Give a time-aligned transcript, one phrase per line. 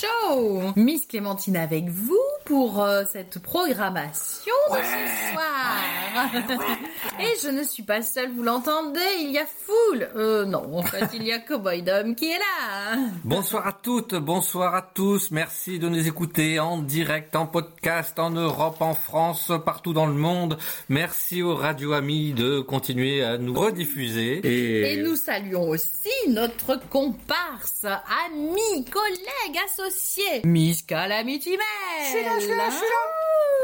[0.00, 0.72] Show.
[0.76, 2.16] Miss Clémentine avec vous
[2.50, 6.28] pour euh, cette programmation de ce soir.
[7.20, 10.08] et je ne suis pas seule, vous l'entendez, il y a foule.
[10.16, 12.98] Euh, non, en fait, il y a Cowboy Dom qui est là.
[13.22, 15.30] Bonsoir à toutes, bonsoir à tous.
[15.30, 20.14] Merci de nous écouter en direct, en podcast, en Europe, en France, partout dans le
[20.14, 20.58] monde.
[20.88, 24.40] Merci aux radio amis de continuer à nous rediffuser.
[24.42, 31.56] Et, nous saluons aussi notre comparse, ami, collègue, associé, Miss Calamity
[32.40, 32.96] Je suis là, je suis là,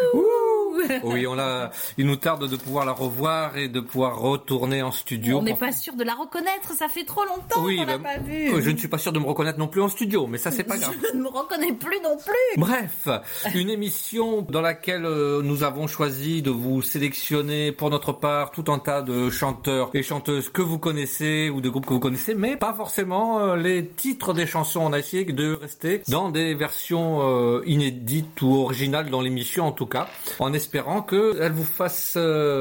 [0.03, 1.01] je suis là.
[1.05, 1.71] oui, on l'a.
[1.97, 5.39] Il nous tarde de pouvoir la revoir et de pouvoir retourner en studio.
[5.39, 8.19] On n'est pas sûr de la reconnaître, ça fait trop longtemps qu'on l'a bah, pas
[8.19, 8.61] vue.
[8.61, 10.65] Je ne suis pas sûr de me reconnaître non plus en studio, mais ça c'est
[10.65, 10.95] pas grave.
[11.13, 12.61] Je ne me reconnais plus non plus.
[12.61, 13.09] Bref,
[13.55, 18.71] une émission dans laquelle euh, nous avons choisi de vous sélectionner pour notre part tout
[18.71, 22.35] un tas de chanteurs et chanteuses que vous connaissez ou de groupes que vous connaissez,
[22.35, 24.81] mais pas forcément euh, les titres des chansons.
[24.81, 29.73] On a essayé de rester dans des versions euh, inédites ou originales dans l'émission en
[29.73, 32.19] tout cas, en espérant qu'elles vous fassent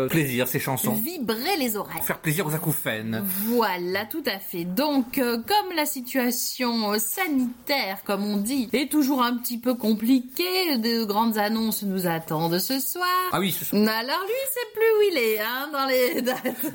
[0.10, 0.94] plaisir ces chansons.
[0.94, 2.02] Vibrer les oreilles.
[2.04, 3.24] Faire plaisir aux acouphènes.
[3.48, 4.64] Voilà, tout à fait.
[4.66, 11.04] Donc, comme la situation sanitaire, comme on dit, est toujours un petit peu compliquée, de
[11.04, 13.08] grandes annonces nous attendent ce soir.
[13.32, 13.82] Ah oui, ce soir.
[13.82, 16.66] Alors lui, c'est plus où il est, hein, dans les dates.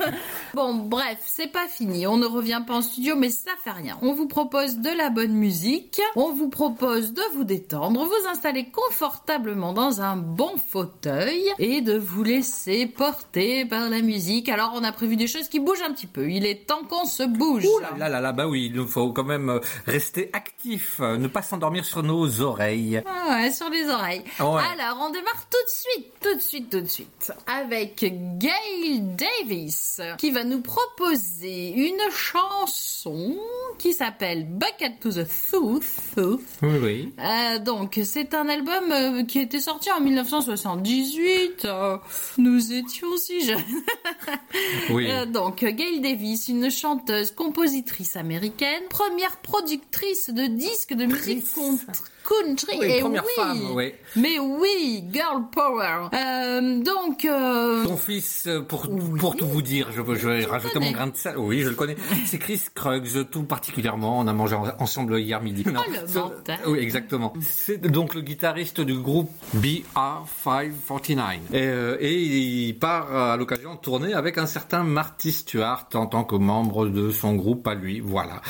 [0.55, 2.07] bon, bref, c'est pas fini.
[2.07, 3.99] On ne revient pas en studio, mais ça fait rien.
[4.03, 6.01] On vous propose de la bonne musique.
[6.17, 11.97] On vous propose de vous détendre, vous installer confortablement dans un bon fauteuil et de
[11.97, 14.49] vous laisser porter par la musique.
[14.49, 16.31] Alors, on a prévu des choses qui bougent un petit peu.
[16.31, 17.65] Il est temps qu'on se bouge.
[17.65, 21.17] Ouh là là là, bah oui, il nous faut quand même euh, rester actif, euh,
[21.17, 23.03] ne pas s'endormir sur nos oreilles.
[23.07, 24.25] Ah ouais, sur les oreilles.
[24.39, 28.05] Alors, on démarre tout de suite, tout de suite, tout de suite, avec
[28.39, 33.37] Gail Davis, qui va nous proposer une chanson
[33.81, 35.85] qui s'appelle Bucket to the Tooth.
[36.19, 37.15] Oui, oui.
[37.19, 41.65] Euh, donc, c'est un album euh, qui était sorti en 1978.
[41.65, 41.97] Euh,
[42.37, 43.59] nous étions si jeunes.
[44.91, 45.09] oui.
[45.29, 52.03] donc, Gail Davis, une chanteuse, compositrice américaine, première productrice de disques de musique country.
[52.79, 53.93] Oui, et première oui, femme, oui.
[54.17, 56.09] Mais oui, girl power.
[56.15, 57.25] Euh, donc.
[57.25, 57.85] Euh...
[57.85, 58.87] Ton fils, pour
[59.19, 61.37] pour tout vous dire, je, je vais rajouter mon grain de sel.
[61.39, 61.97] Oui, je le connais.
[62.27, 64.19] C'est Chris Kruggs, tout particulièrement.
[64.21, 65.65] On a mangé ensemble hier midi.
[65.67, 65.81] Non,
[66.17, 66.71] oh, le.
[66.71, 67.33] Oui, exactement.
[67.41, 71.21] C'est donc le guitariste du groupe BR549.
[71.53, 76.07] Et, euh, et il part à l'occasion de tourner avec un certain Marty Stewart en
[76.07, 78.01] tant que membre de son groupe à lui.
[78.01, 78.41] Voilà.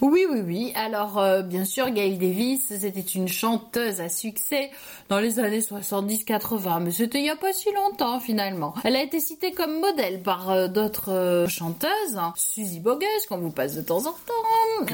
[0.00, 0.72] Oui, oui, oui.
[0.74, 4.70] Alors, euh, bien sûr, Gail Davis, c'était une chanteuse à succès
[5.08, 8.74] dans les années 70-80, mais c'était il n'y a pas si longtemps finalement.
[8.84, 12.32] Elle a été citée comme modèle par euh, d'autres euh, chanteuses, hein.
[12.36, 14.86] Suzy Bogus, qu'on vous passe de temps en temps,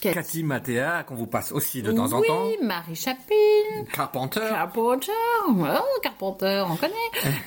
[0.00, 2.46] Cathy Mattea, qu'on vous passe aussi de temps en temps.
[2.46, 3.34] Oui, Marie Chapin.
[3.92, 4.40] Carpenter.
[4.48, 5.12] Carpenter,
[5.48, 6.94] oh, Carpenter, on connaît.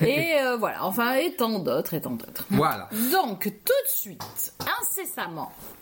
[0.06, 2.46] et voilà, enfin, et tant d'autres, et tant d'autres.
[2.50, 2.88] Voilà.
[3.12, 4.22] Donc, tout de suite,
[4.80, 5.50] incessamment,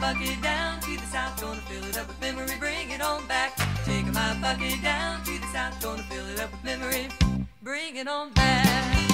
[0.00, 3.54] bucket down to the south, gonna fill it up with memory, bring it on back.
[3.84, 7.08] Taking my bucket down to the south, gonna fill it up with memory,
[7.62, 9.09] bring it on back.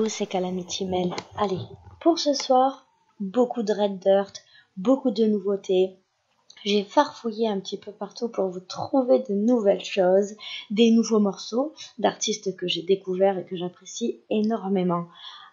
[0.00, 1.12] vous, c'est Calamity Mail.
[1.36, 1.60] Allez,
[2.00, 2.86] pour ce soir,
[3.18, 4.32] beaucoup de Red Dirt,
[4.78, 5.98] beaucoup de nouveautés.
[6.64, 10.36] J'ai farfouillé un petit peu partout pour vous trouver de nouvelles choses,
[10.70, 15.04] des nouveaux morceaux d'artistes que j'ai découverts et que j'apprécie énormément.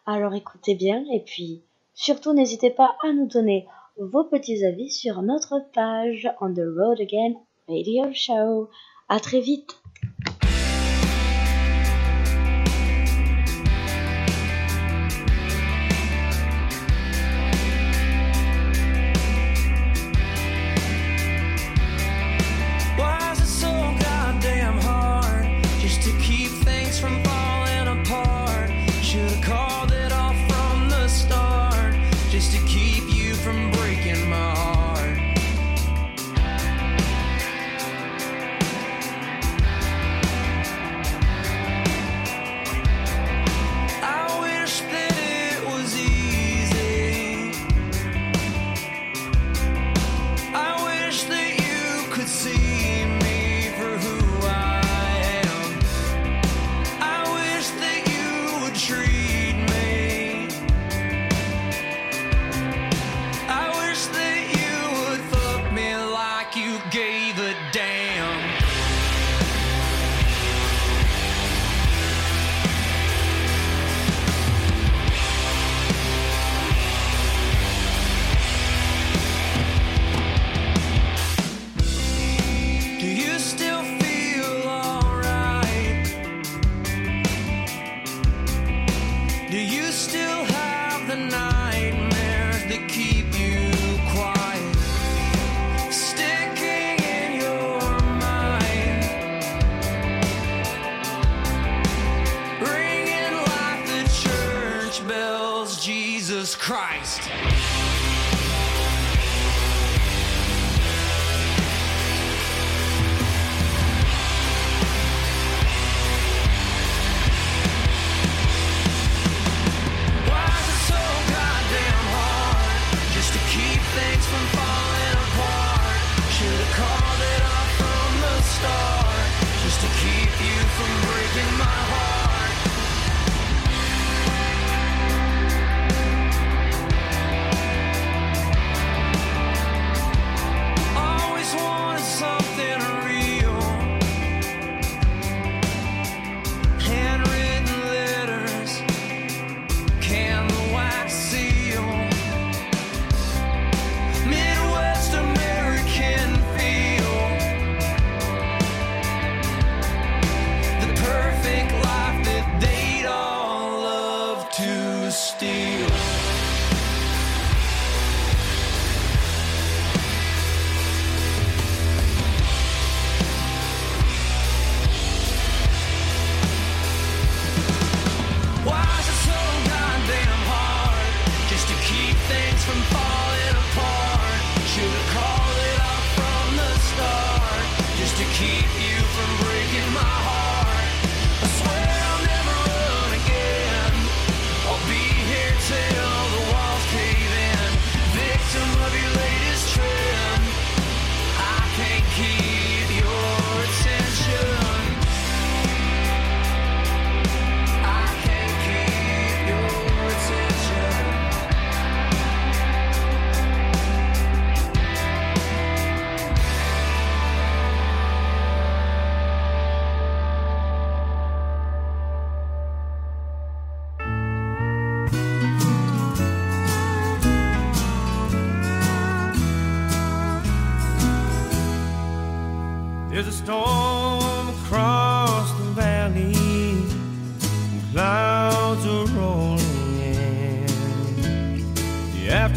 [0.06, 1.64] Alors écoutez bien et puis
[1.94, 3.68] surtout n'hésitez pas à nous donner
[3.98, 7.34] vos petits avis sur notre page On the Road Again
[7.68, 8.70] Radio Show.
[9.10, 9.78] À très vite!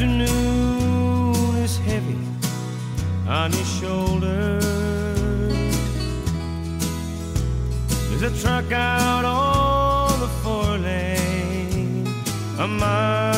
[0.01, 2.19] afternoon is heavy
[3.29, 4.65] on his shoulders.
[8.09, 12.09] There's a truck out on the four lane,
[12.59, 13.30] a mile.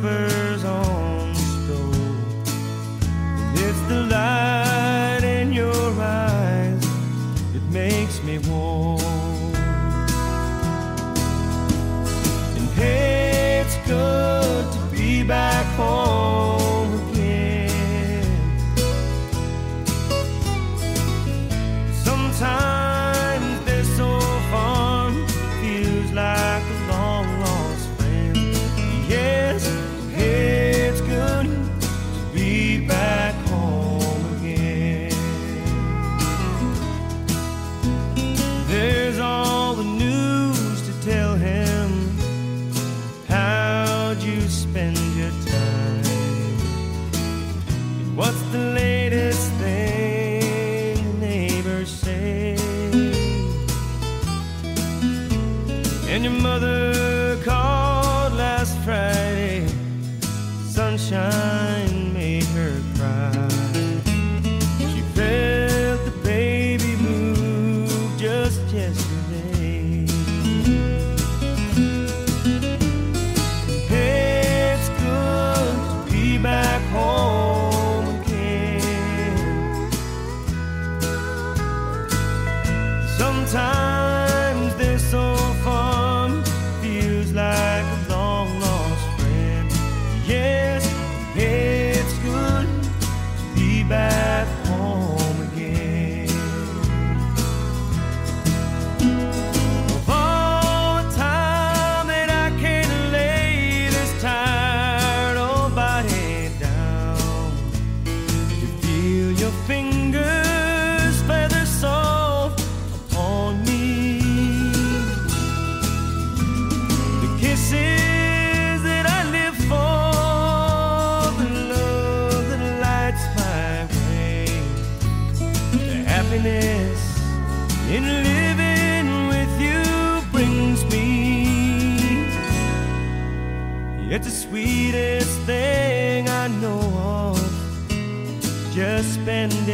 [0.00, 0.37] supper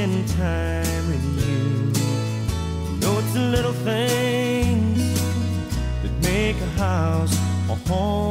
[0.05, 1.61] spend time with you.
[2.93, 4.99] you know it's the little things
[6.03, 7.35] that make a house
[7.71, 8.24] a home.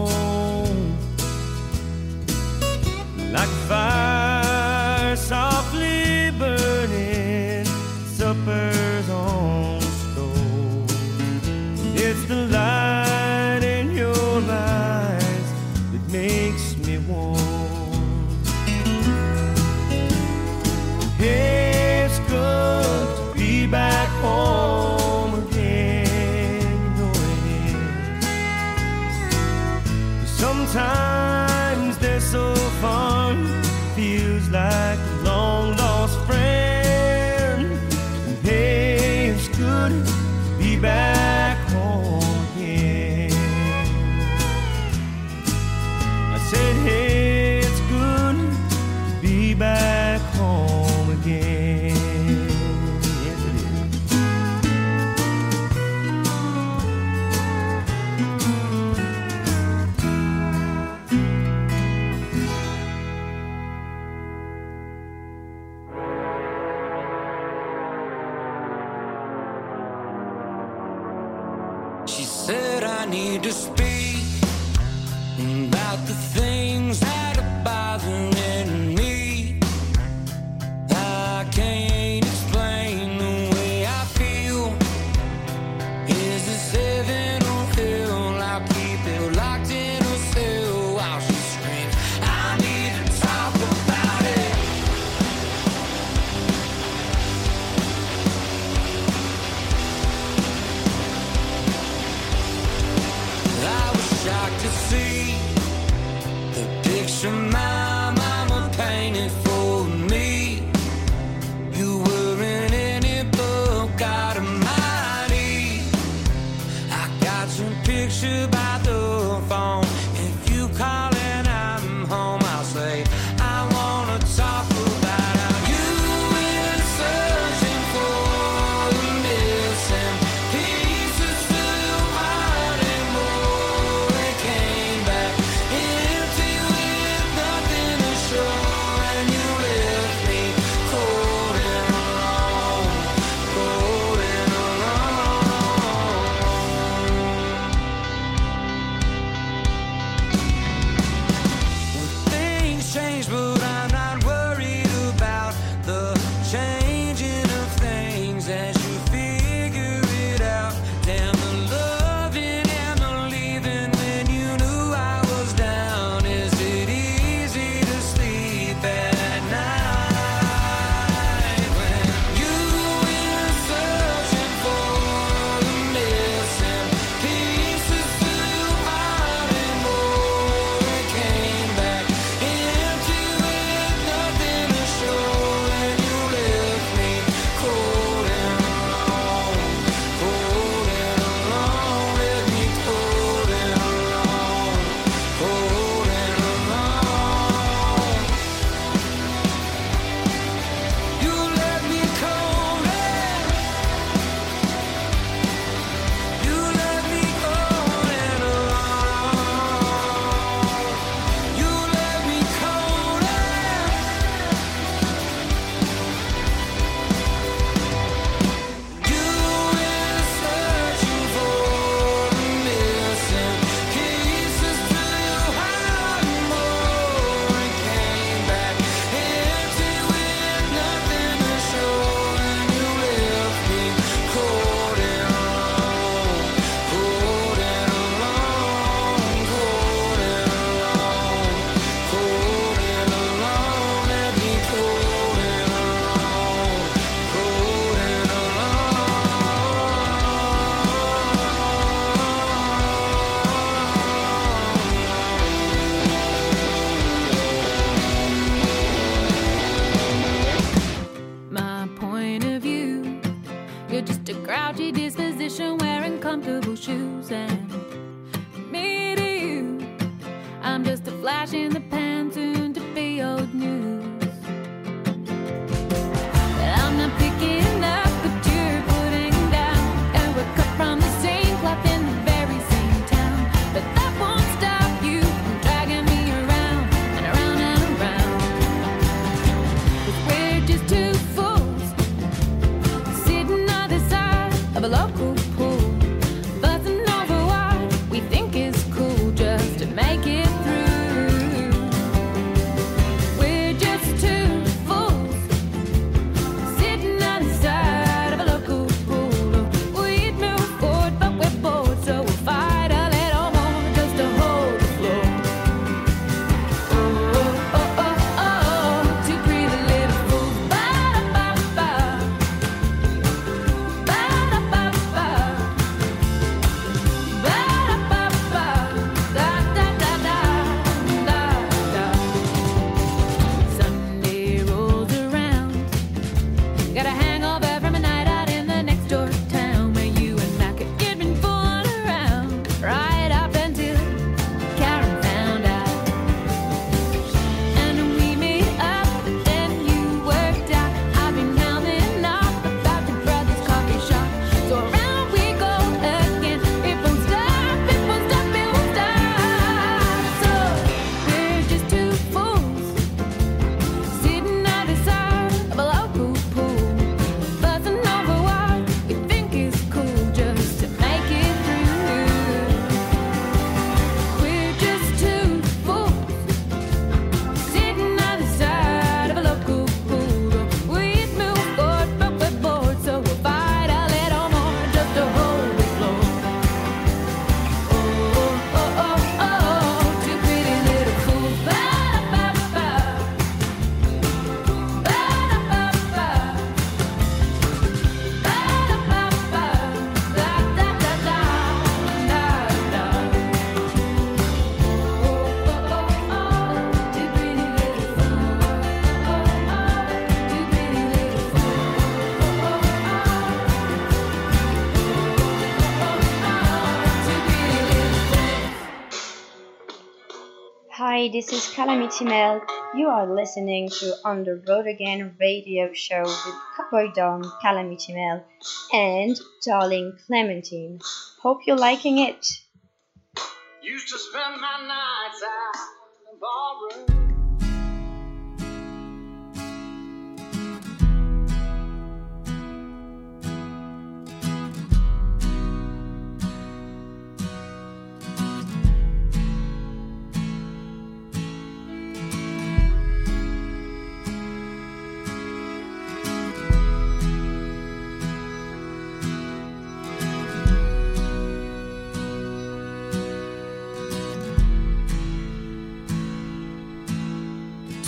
[421.13, 422.60] Hi, this is Calamity Mel.
[422.95, 428.43] You are listening to On the Road Again radio show with Cowboy Don, Calamity Mel,
[428.91, 431.02] and Darling Clementine.
[431.43, 432.43] Hope you're liking it.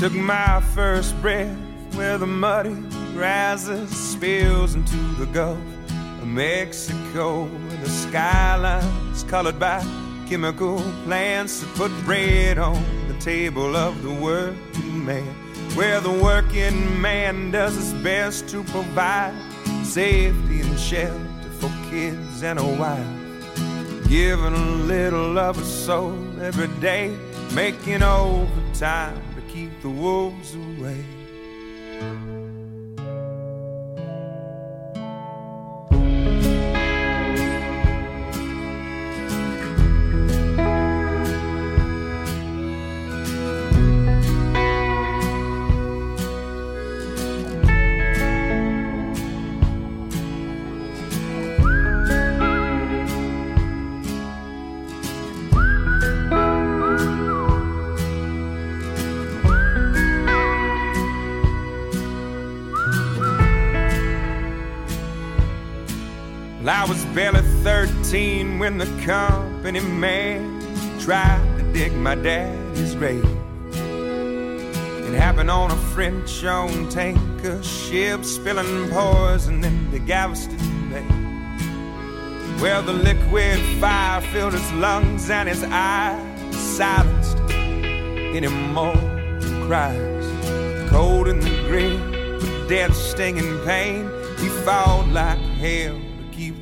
[0.06, 1.58] Took my first breath
[1.96, 2.76] where the muddy
[3.16, 5.58] rises, spills into the Gulf
[6.22, 7.46] of Mexico.
[7.46, 9.84] Where the skyline's colored by
[10.30, 15.34] chemical plants that put bread on the table of the working man.
[15.74, 19.34] Where the working man does his best to provide
[19.84, 24.08] safety and shelter for kids and a wife.
[24.08, 27.18] Giving a little of his soul every day,
[27.56, 29.20] making overtime
[29.56, 31.15] keep the wolves away.
[67.16, 70.60] Barely 13 when the company man
[71.00, 73.24] tried to dig my daddy's grave.
[73.72, 81.08] It happened on a French owned tanker ship, spilling poison into Galveston Bay.
[82.62, 88.94] Well, the liquid fire filled his lungs and his eyes silenced any more
[89.68, 90.90] cries.
[90.90, 92.02] Cold in the grave,
[92.42, 95.98] with death stinging pain, he fought like hell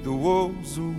[0.04, 0.93] do ouso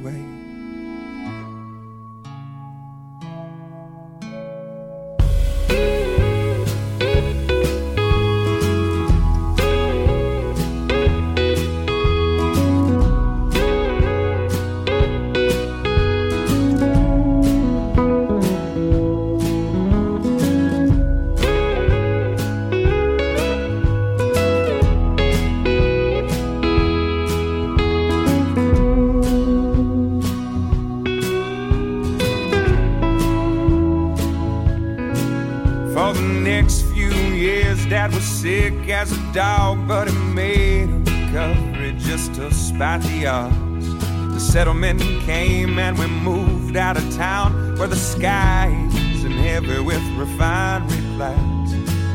[44.55, 48.69] settlement came and we moved out of town where the sky
[49.13, 51.73] isn't heavy with refinery clouds.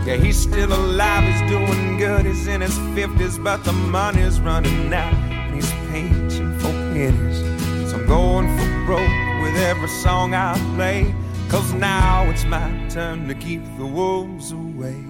[0.07, 4.93] Yeah, he's still alive, he's doing good, he's in his 50s, but the money's running
[4.93, 7.39] out and he's pinching for pennies.
[7.91, 11.13] So I'm going for broke with every song I play.
[11.49, 15.08] Cause now it's my turn to keep the wolves away.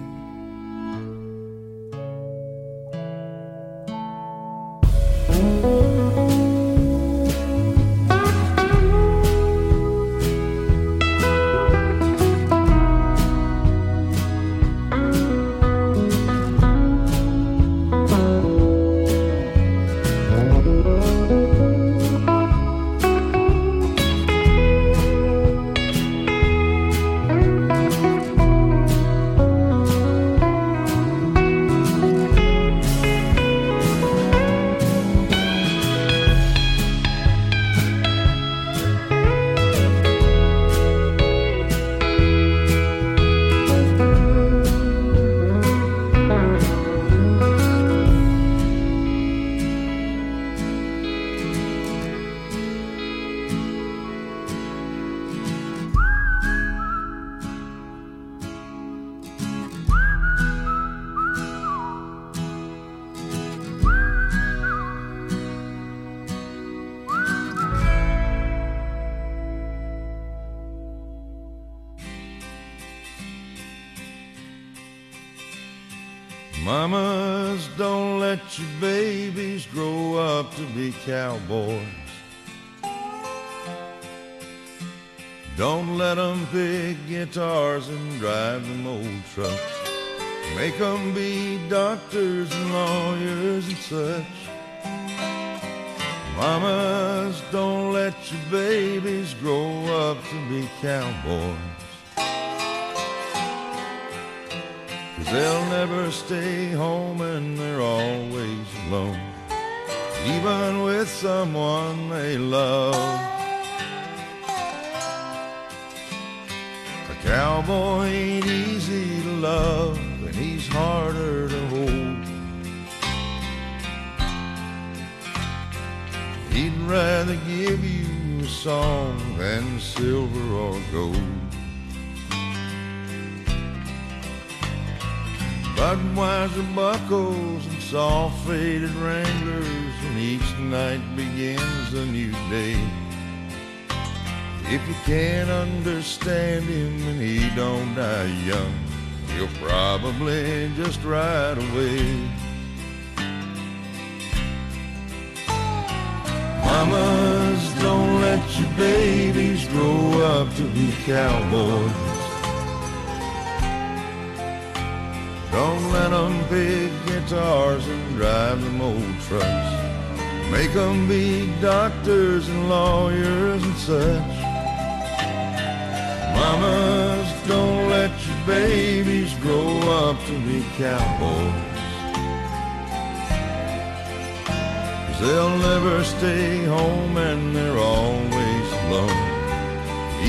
[185.20, 189.30] They'll never stay home and they're always alone.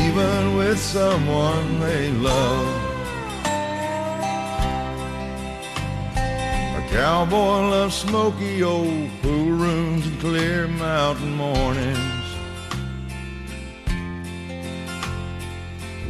[0.06, 2.68] Even with someone they love.
[6.80, 12.12] A cowboy loves smoky old pool rooms and clear mountain mornings.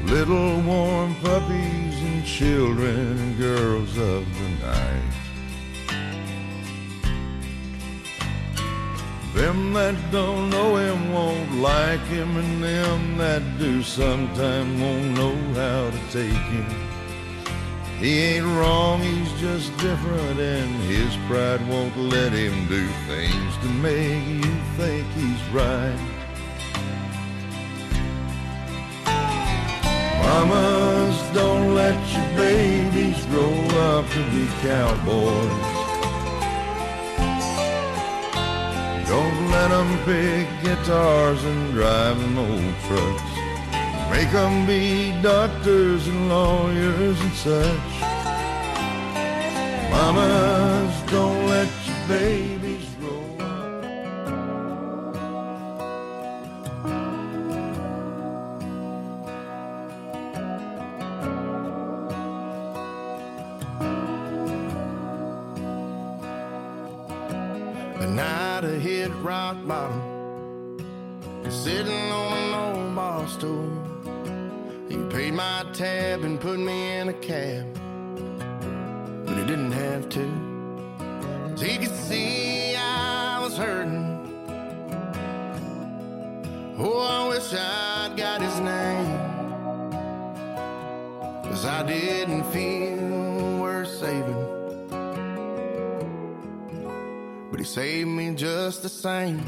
[0.06, 5.11] Little warm puppies and children and girls of the night.
[9.34, 15.36] Them that don't know him won't like him, and them that do sometime won't know
[15.54, 16.66] how to take him.
[17.98, 23.68] He ain't wrong, he's just different, and his pride won't let him do things to
[23.68, 26.00] make you think he's right.
[30.24, 33.54] Mamas, don't let your babies grow
[33.92, 35.71] up to be cowboys.
[39.12, 43.32] Don't let 'em pick guitars and drive them old trucks.
[44.10, 47.94] Make 'em be doctors and lawyers and such.
[49.92, 52.61] Mamas, don't let your babies
[75.42, 77.66] my tab and put me in a cab,
[79.26, 80.26] but he didn't have to.
[81.66, 84.04] he could see I was hurting.
[86.78, 89.12] Oh, I wish I'd got his name.
[91.50, 94.44] Cause I didn't feel worth saving.
[97.50, 99.42] But he saved me just the same.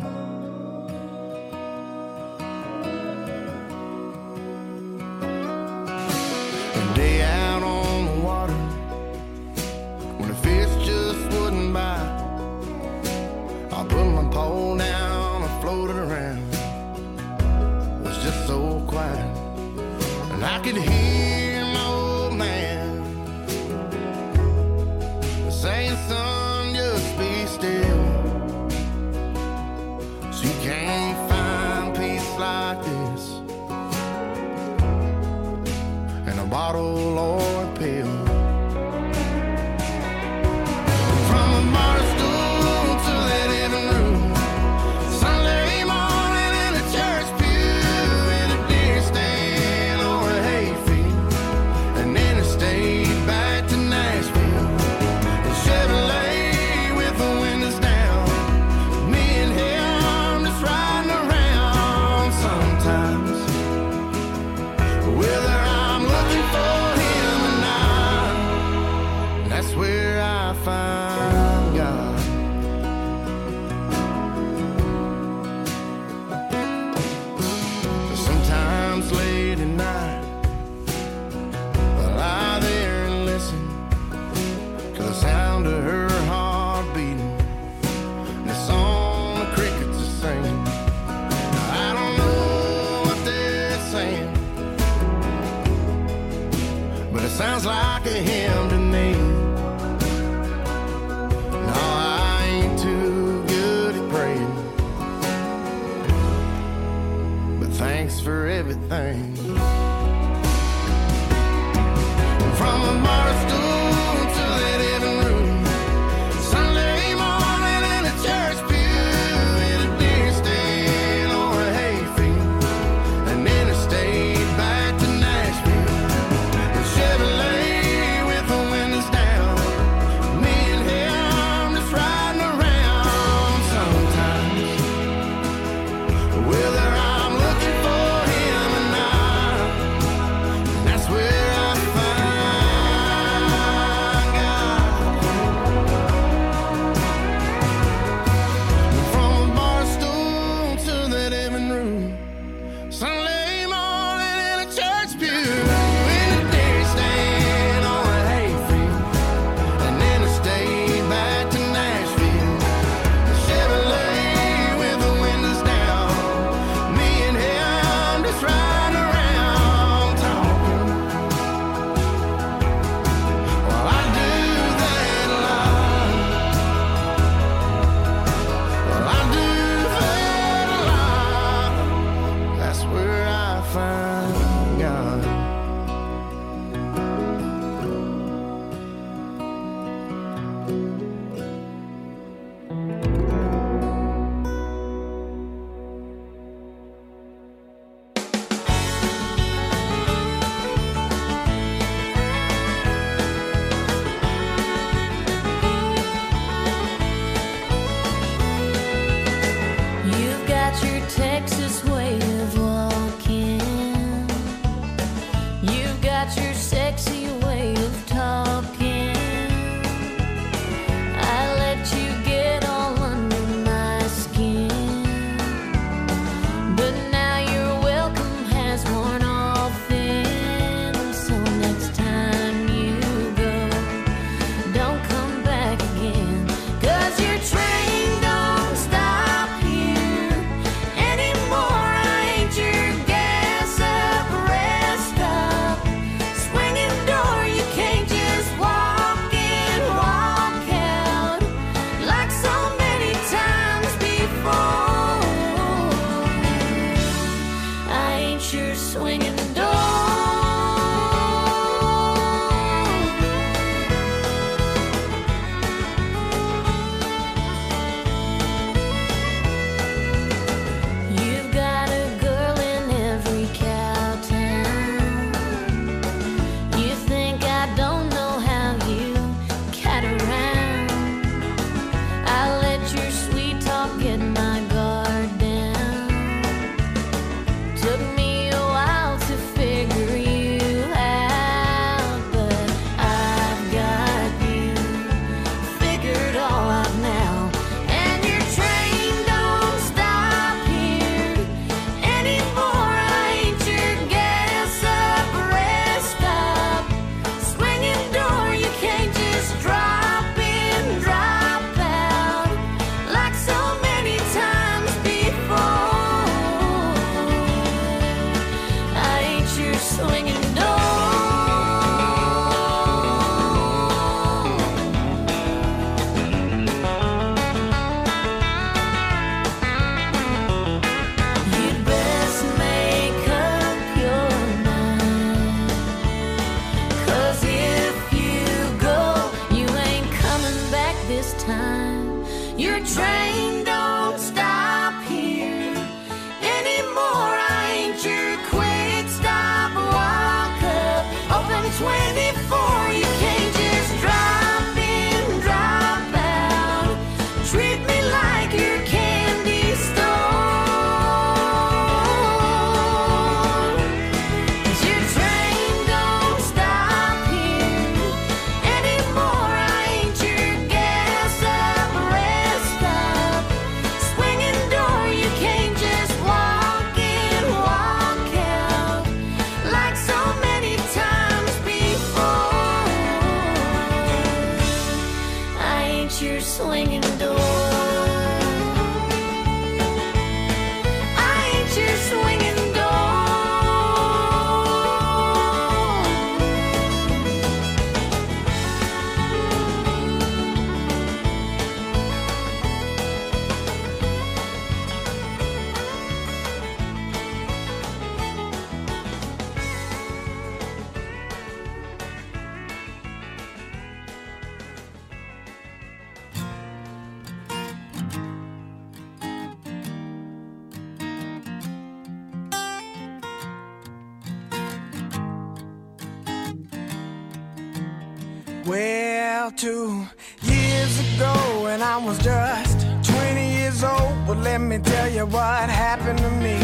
[435.24, 436.58] You what happened to me.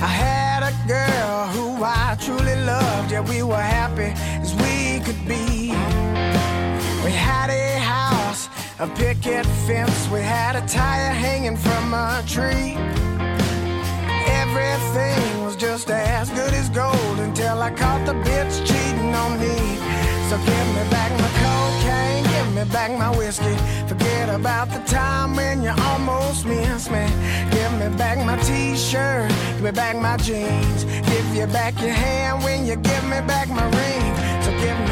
[0.00, 4.12] I had a girl who I truly loved, yeah, we were happy
[4.42, 5.70] as we could be.
[7.04, 12.76] We had a house, a picket fence, we had a tire hanging from a tree.
[14.42, 19.56] Everything was just as good as gold until I caught the bitch cheating on me.
[20.28, 21.01] So give me back
[22.64, 23.56] me back my whiskey.
[23.86, 27.06] Forget about the time when you almost missed me.
[27.50, 30.84] Give me back my t-shirt, give me back my jeans.
[30.84, 34.42] Give you back your hand when you give me back my ring.
[34.42, 34.91] So give me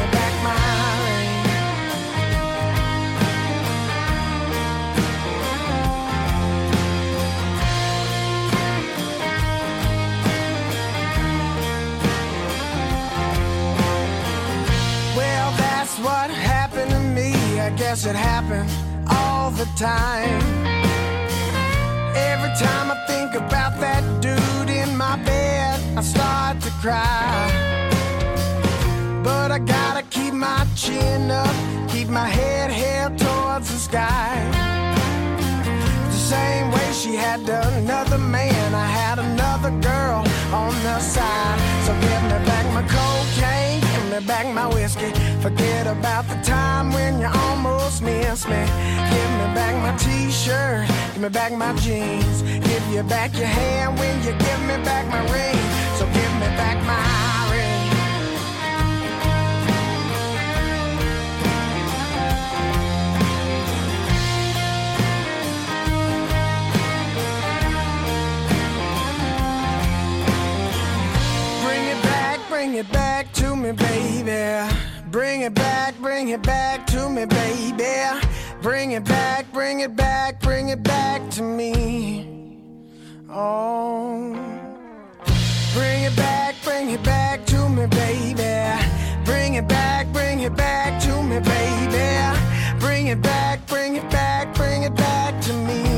[17.77, 18.69] guess it happened
[19.09, 20.41] all the time.
[22.15, 27.71] Every time I think about that dude in my bed, I start to cry.
[29.23, 31.55] But I gotta keep my chin up,
[31.89, 34.35] keep my head held towards the sky.
[36.07, 41.59] The same way she had another man, I had another girl on the side.
[41.85, 45.11] So give me back my cocaine, give me back my whiskey.
[45.41, 46.20] Forget about
[46.51, 48.63] time when you almost missed me.
[49.11, 52.41] Give me back my t-shirt, give me back my jeans.
[52.69, 55.61] Give you back your hand when you give me back my ring.
[55.97, 56.99] So give me back my
[57.53, 57.87] ring.
[71.63, 74.90] Bring it back, bring it back to me, baby.
[75.11, 78.21] Bring it back, bring it back to me, baby.
[78.61, 82.57] Bring it back, bring it back, bring it back to me.
[83.29, 84.31] Oh.
[85.73, 88.85] Bring it back, bring it back to me, baby.
[89.25, 92.79] Bring it back, bring it back to me, baby.
[92.79, 95.90] Bring it back, bring it back, bring it back to me.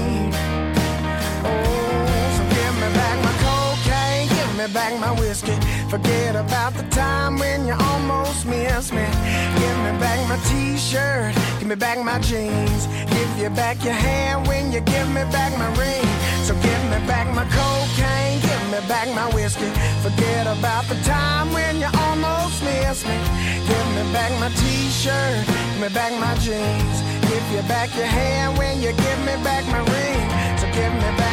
[5.94, 9.06] Forget about the time when you almost missed me.
[9.62, 12.88] Give me back my t-shirt, give me back my jeans.
[13.14, 16.02] Give you back your hand when you give me back my ring.
[16.46, 19.70] So give me back my cocaine, give me back my whiskey.
[20.02, 23.18] Forget about the time when you almost missed me.
[23.70, 26.98] Give me back my t-shirt, give me back my jeans.
[27.30, 30.58] Give you back your hand when you give me back my ring.
[30.58, 31.33] So give me back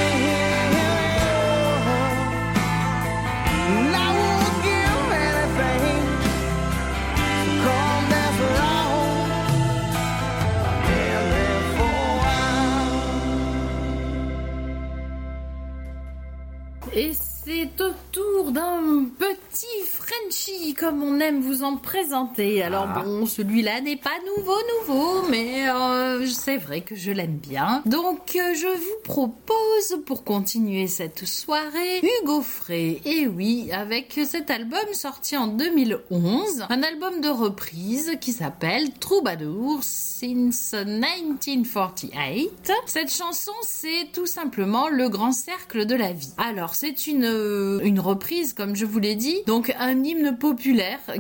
[20.77, 22.61] Comme on aime vous en présenter.
[22.63, 23.01] Alors Ah.
[23.03, 27.81] bon, celui-là n'est pas nouveau, nouveau, mais euh, c'est vrai que je l'aime bien.
[27.85, 33.01] Donc euh, je vous propose, pour continuer cette soirée, Hugo Frey.
[33.05, 39.79] Et oui, avec cet album sorti en 2011, un album de reprise qui s'appelle Troubadour
[39.81, 42.71] Since 1948.
[42.85, 46.31] Cette chanson, c'est tout simplement le grand cercle de la vie.
[46.37, 50.50] Alors, c'est une, euh, une reprise, comme je vous l'ai dit, donc un hymne populaire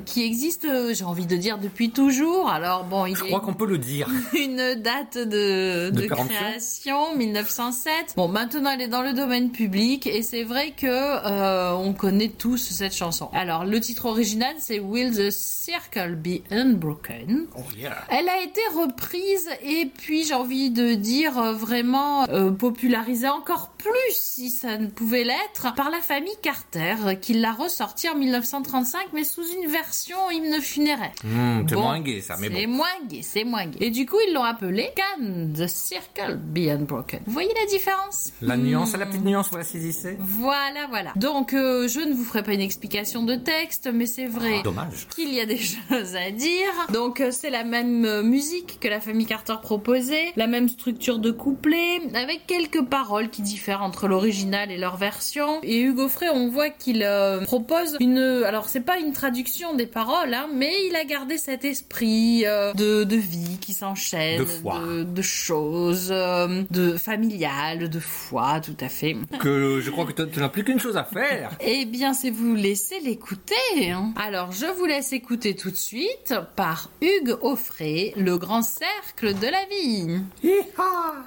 [0.05, 2.49] qui existe, euh, j'ai envie de dire, depuis toujours.
[2.49, 4.07] Alors bon, il Je crois qu'on peut le dire.
[4.33, 6.35] une date de, De de péremption.
[6.35, 8.13] création 1907.
[8.15, 12.29] Bon, maintenant elle est dans le domaine public et c'est vrai que euh, on connaît
[12.29, 13.29] tous cette chanson.
[13.33, 17.47] Alors le titre original c'est Will the Circle Be Unbroken?
[17.55, 18.05] Oh yeah.
[18.09, 23.71] Elle a été reprise et puis j'ai envie de dire euh, vraiment euh, popularisée encore
[23.77, 29.10] plus si ça ne pouvait l'être par la famille Carter qui l'a ressortie en 1935
[29.13, 31.11] mais sous une version hymne funéraire.
[31.23, 32.73] Hmm, c'est Bon, moins gay ça, mais C'est bon.
[32.73, 33.77] moins gay, c'est moins gay.
[33.81, 37.21] Et du coup, ils l'ont appelé Can the Circle Be Unbroken.
[37.25, 38.31] Vous voyez la différence?
[38.41, 41.11] La nuance, la petite nuance, vous la saisissez Voilà, voilà.
[41.15, 44.63] Donc, euh, je ne vous ferai pas une explication de texte, mais c'est vrai Ah,
[44.63, 45.07] Dommage.
[45.15, 45.57] qu'il y a des
[45.89, 46.71] choses à dire.
[46.93, 51.19] Donc, euh, c'est la même euh, musique que la famille Carter proposait, la même structure
[51.19, 55.59] de couplet, avec quelques paroles qui diffèrent entre l'original et leur version.
[55.63, 58.43] Et Hugo Frey, on voit qu'il euh, propose une...
[58.45, 62.73] Alors, c'est pas une traduction des paroles, hein, mais il a gardé cet esprit euh,
[62.73, 64.79] de, vie qui s'enchaîne, de, foi.
[64.79, 69.15] de, choses, euh, de familial, de foi, tout à fait.
[69.39, 71.51] Que je crois que tu n'as plus qu'une chose à faire.
[71.59, 73.91] eh bien, c'est vous laisser l'écouter.
[73.91, 74.13] Hein.
[74.15, 79.47] Alors, je vous laisse écouter tout de suite par Hugues Offray, le grand cercle de
[79.47, 80.21] la vie.
[80.43, 81.25] Hi-ha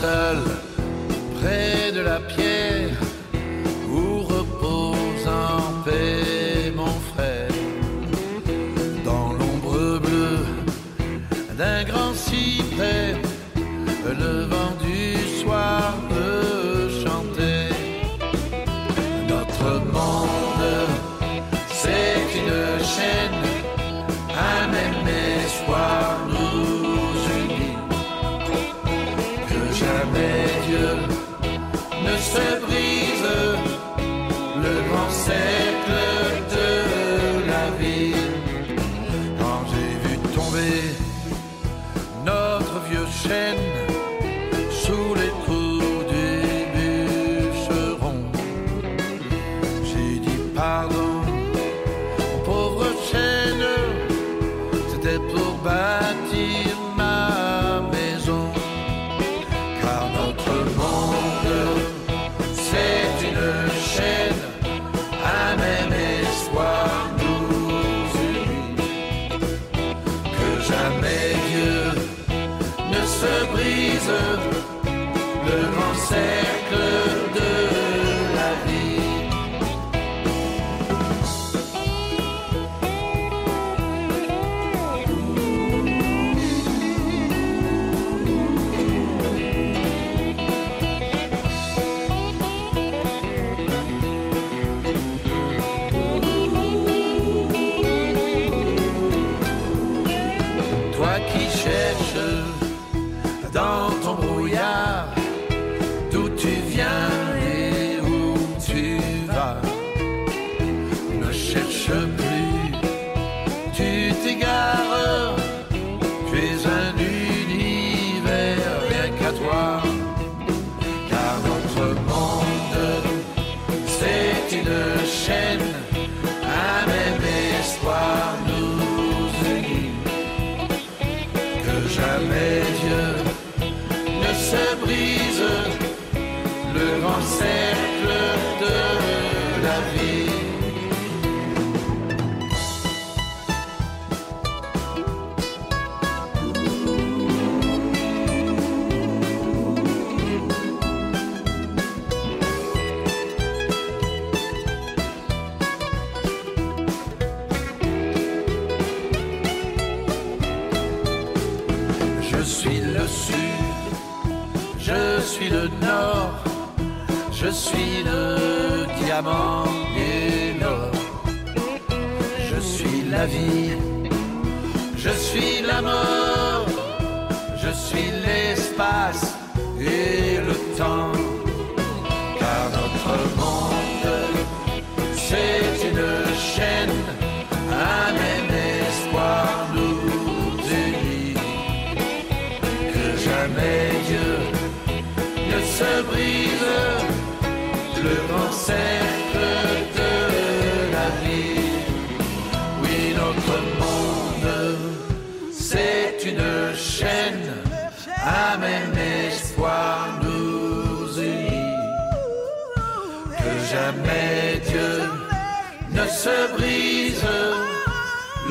[0.00, 0.38] seul
[1.36, 3.05] près de la pierre.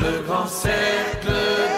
[0.00, 1.75] le grand cercle.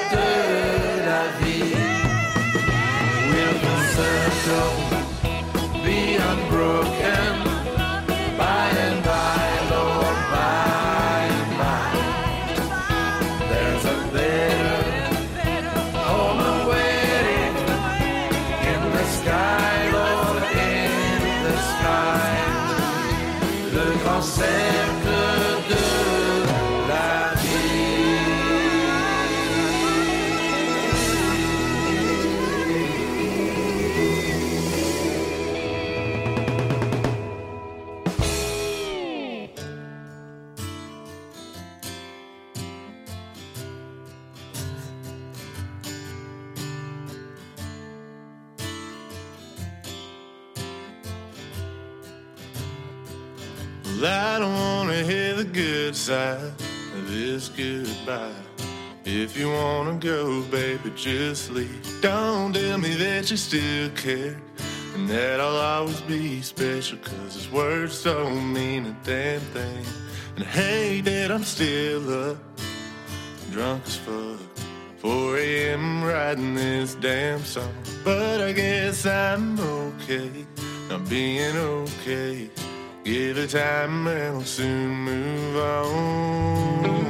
[56.09, 58.33] This goodbye.
[59.05, 62.01] If you wanna go, baby, just leave.
[62.01, 64.41] Don't tell me that you still care.
[64.95, 69.85] And that I'll always be special, cause his words don't mean a damn thing.
[70.37, 72.39] And hate that I'm still up,
[73.51, 74.41] drunk as fuck.
[74.99, 76.03] 4 a.m.
[76.05, 77.75] writing this damn song.
[78.03, 80.47] But I guess I'm okay,
[80.89, 82.51] not being okay.
[83.09, 87.07] Give it time and I'll soon move on.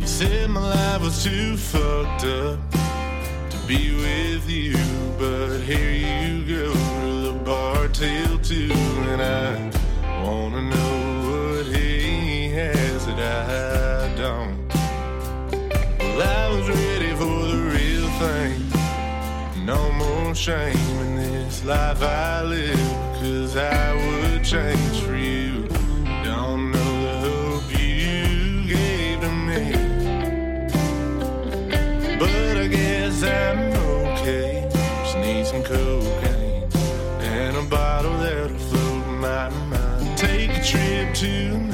[0.00, 2.58] You said my life was too fucked up
[3.50, 4.76] to be with you,
[5.20, 9.71] but here you go to the bar till two, and I
[13.16, 14.68] that I don't.
[15.98, 22.42] Well, I was ready for the real thing, no more shame in this life I
[22.42, 22.78] live,
[23.20, 25.68] cause I would change for you.
[26.24, 29.72] Don't know the hope you gave to me.
[32.18, 33.72] But I guess I'm
[34.18, 34.68] okay.
[34.72, 36.68] Just need some cocaine
[37.20, 40.18] and a bottle that'll float my mind.
[40.18, 41.71] Take a trip to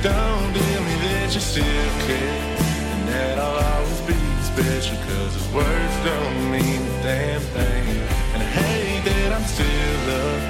[0.00, 1.64] Don't tell me that you still
[2.06, 2.56] care
[2.92, 7.84] and that I'll always be special cause his words don't mean a damn thing.
[8.34, 10.42] And I hate that I'm still up,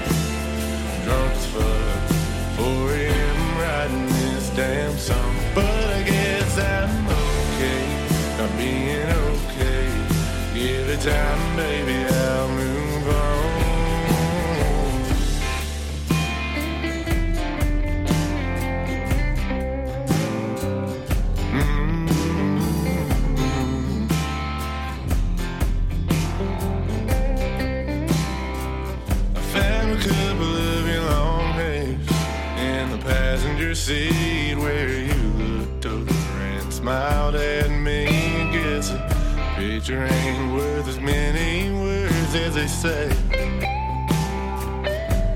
[1.04, 2.08] drunk as fuck.
[2.58, 3.58] 4 a.m.
[3.58, 5.34] writing this damn song.
[5.54, 7.84] But I guess I'm okay,
[8.36, 9.88] not being okay.
[10.52, 12.17] Give it time, baby,
[33.88, 38.06] seat where you looked over and smiled at me.
[38.06, 43.08] I guess a picture ain't worth as many words as they say.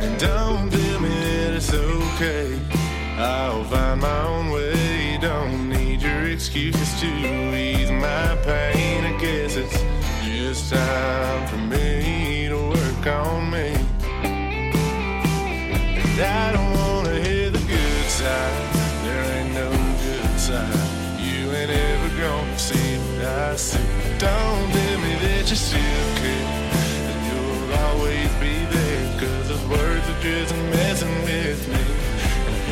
[0.02, 2.60] And don't tell me that it's okay.
[3.16, 5.16] I'll find my own way.
[5.18, 9.04] Don't need your excuses to ease my pain.
[9.06, 9.82] I guess it's
[10.26, 13.68] just time for me to work on me.
[16.04, 16.61] And I don't
[23.52, 25.78] Don't tell me that you still.
[27.04, 29.20] That you'll always be there.
[29.20, 31.84] Cause those words are just messing with me.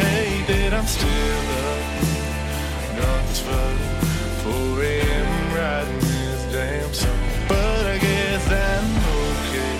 [0.00, 1.84] And that I'm still up.
[2.96, 3.76] Drunk as fuck.
[4.42, 5.28] 4 a.m.
[6.50, 6.90] damn.
[7.46, 8.88] But I guess I'm
[9.20, 9.76] okay.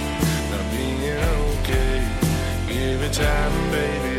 [0.53, 1.01] Not being
[1.65, 1.97] okay.
[2.69, 4.10] Give it time, baby,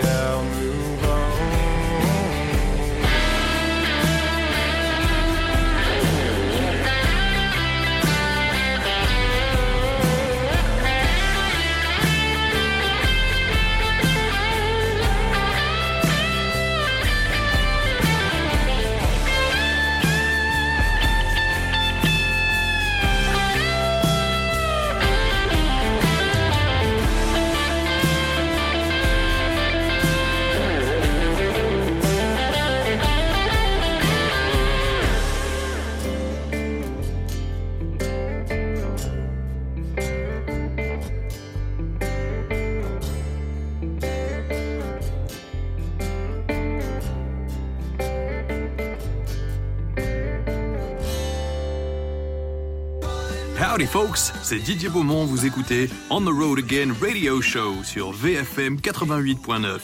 [53.81, 58.75] Howdy folks, c'est Didier Beaumont, vous écoutez On the Road Again Radio Show sur VFM
[58.75, 59.79] 88.9.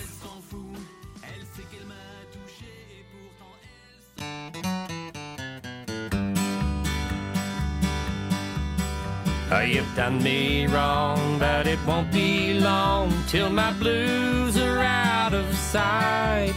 [9.52, 15.34] Oh, you've done me wrong, but it won't be long till my blues are out
[15.34, 16.54] of sight.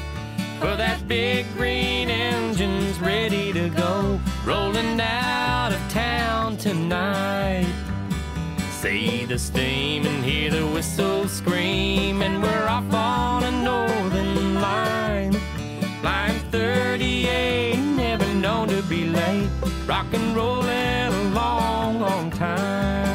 [0.59, 4.21] For that big green engine's ready to go,
[5.01, 7.67] out town tonight.
[8.71, 15.33] See the steam and hear the whistle scream, and we're off on a northern line.
[16.03, 19.51] Line 38, never known to be late,
[19.87, 23.10] rock and rollin' a long, long time.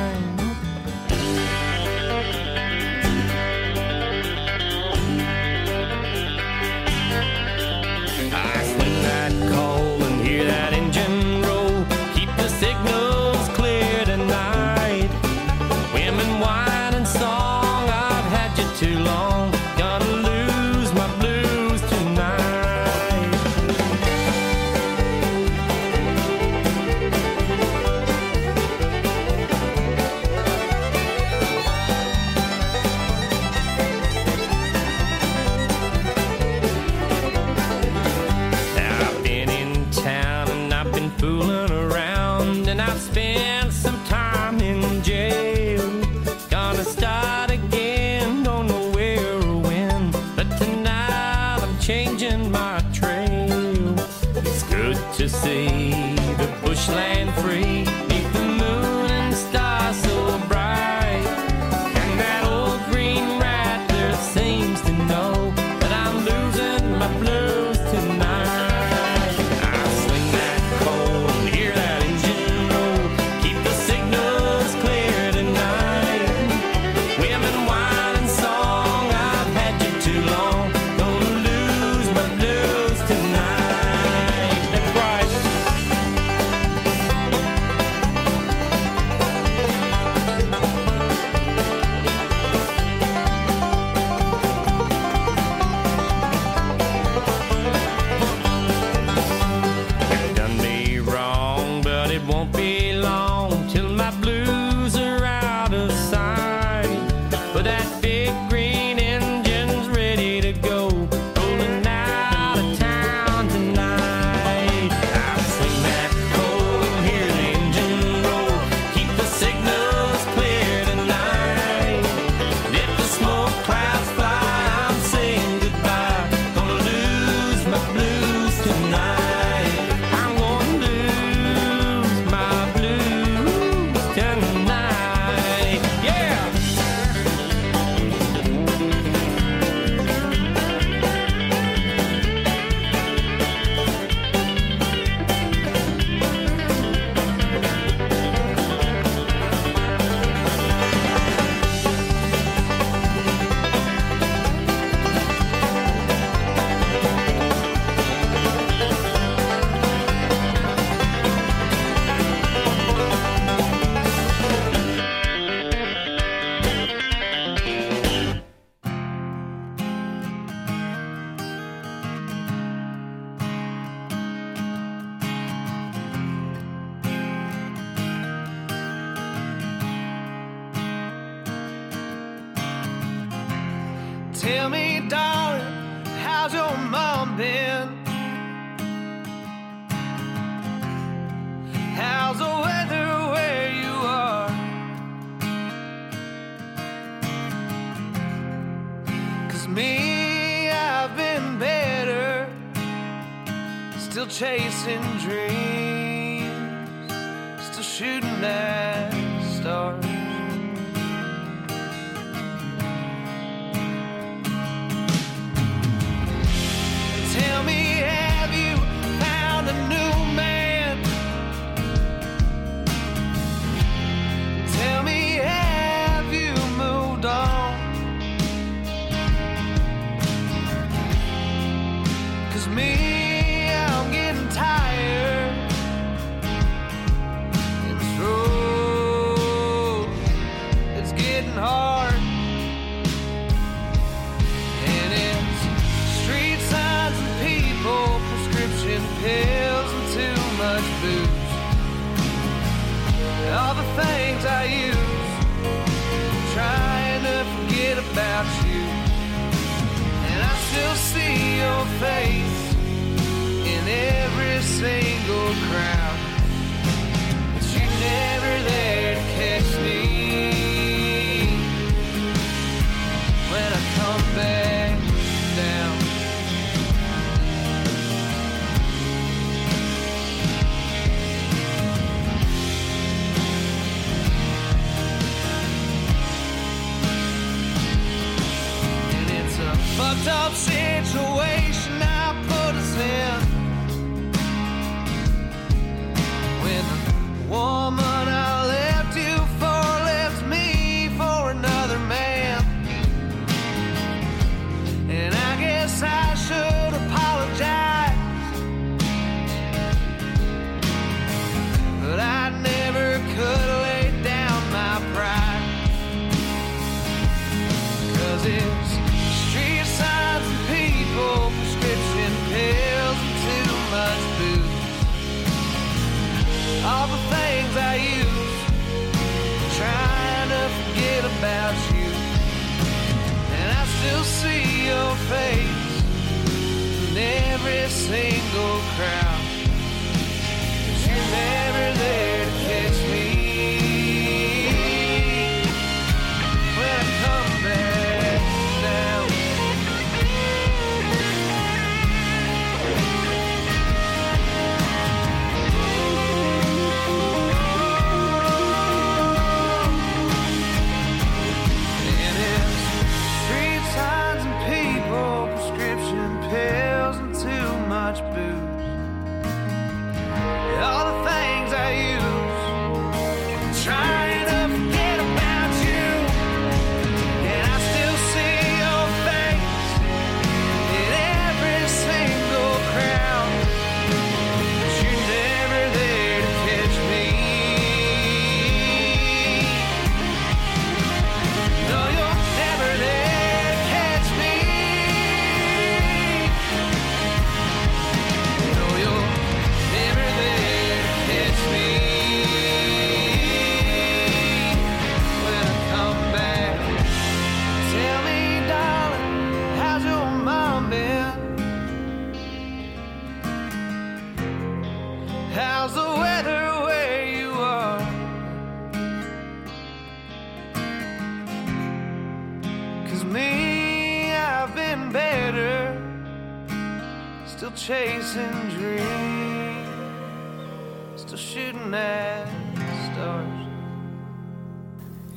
[290.45, 290.84] Up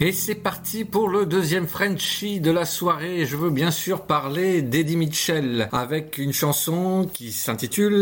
[0.09, 3.25] laissez partir parti pour le deuxième Frenchie de la soirée.
[3.25, 7.95] Je veux bien sûr parler d'Eddie Mitchell avec une chanson qui s'intitule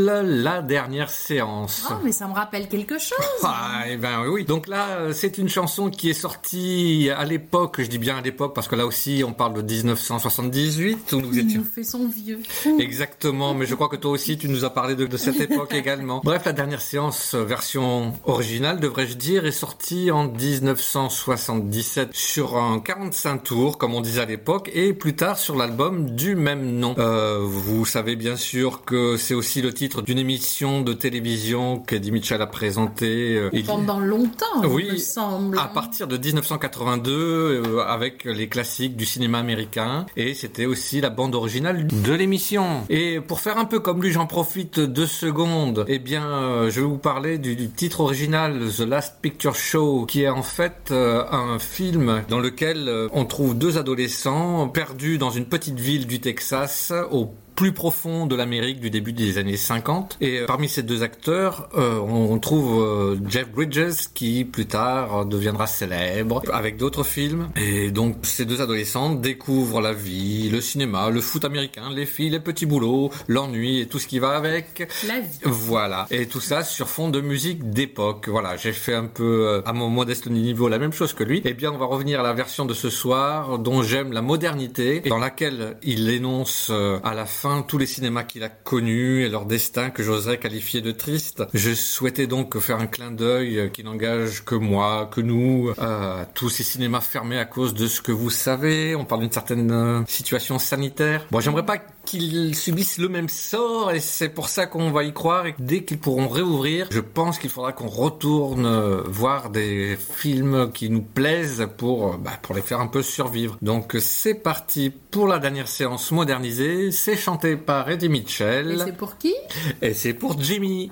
[0.43, 1.87] La dernière séance.
[1.89, 3.19] Oh, mais ça me rappelle quelque chose.
[3.49, 4.45] Ah, eh ben oui.
[4.45, 8.55] Donc là, c'est une chanson qui est sortie à l'époque, je dis bien à l'époque
[8.55, 12.09] parce que là aussi on parle de 1978 où nous Il étions nous fait son
[12.09, 12.41] vieux.
[12.81, 15.75] Exactement, mais je crois que toi aussi tu nous as parlé de, de cette époque
[15.75, 16.21] également.
[16.25, 23.43] Bref, la dernière séance, version originale devrais-je dire, est sortie en 1977 sur un 45
[23.43, 26.95] tours, comme on disait à l'époque, et plus tard sur l'album du même nom.
[26.99, 32.13] Euh, vous savez bien sûr que c'est aussi le titre d'une émission de télévision qu'Eddie
[32.13, 33.37] Mitchell a présentée.
[33.37, 35.59] euh, il- Pendant longtemps, il Oui, me semble.
[35.59, 41.11] à partir de 1982, euh, avec les classiques du cinéma américain, et c'était aussi la
[41.11, 42.83] bande originale de l'émission.
[42.89, 45.85] Et pour faire un peu comme lui, j'en profite deux secondes.
[45.89, 50.23] Eh bien, je vais vous parler du, du titre original, The Last Picture Show, qui
[50.23, 55.47] est en fait un film dans lequel euh, on trouve deux adolescents perdus dans une
[55.47, 60.19] petite ville du Texas au plus profond de l'Amérique du début des années 50.
[60.20, 65.24] Et euh, parmi ces deux acteurs, euh, on, trouve euh, Jeff Bridges qui plus tard
[65.24, 67.49] deviendra célèbre avec d'autres films.
[67.57, 72.28] Et donc ces deux adolescents découvrent la vie, le cinéma, le foot américain, les filles,
[72.28, 74.87] les petits boulots, l'ennui et tout ce qui va avec.
[75.09, 75.39] La vie.
[75.45, 76.07] Voilà.
[76.11, 78.28] Et tout ça sur fond de musique d'époque.
[78.28, 81.41] Voilà, j'ai fait un peu à mon modeste niveau la même chose que lui.
[81.47, 85.01] Eh bien, on va revenir à la version de ce soir dont j'aime la modernité
[85.05, 86.70] et dans laquelle il énonce
[87.03, 90.81] à la fin tous les cinémas qu'il a connus et leur destin que j'oserais qualifier
[90.81, 91.44] de triste.
[91.55, 96.51] Je souhaitais donc faire un clin d'œil qui n'engage que moi, que nous, euh, tous
[96.51, 98.97] ces cinémas fermés à cause de ce que vous savez.
[98.97, 101.27] On parle d'une certaine euh, situation sanitaire.
[101.31, 105.12] Bon, j'aimerais pas qu'ils subissent le même sort et c'est pour ça qu'on va y
[105.12, 109.99] croire et dès qu'ils pourront réouvrir, je pense qu'il faudra qu'on retourne euh, voir des
[110.16, 113.59] films qui nous plaisent pour, euh, bah, pour les faire un peu survivre.
[113.61, 116.91] Donc c'est parti pour la dernière séance modernisée.
[116.93, 119.35] C'est chanté par Eddie Et Mitchell c'est pour qui?
[119.83, 120.91] Et c'est pour Jimmy.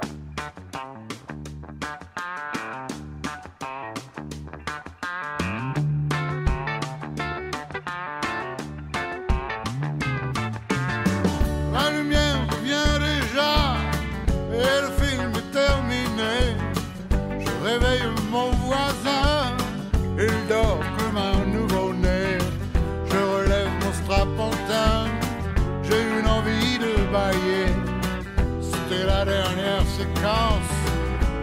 [29.25, 30.75] La dernière séquence,